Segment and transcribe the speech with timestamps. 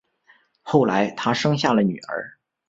[0.63, 2.33] 后来他生下了女儿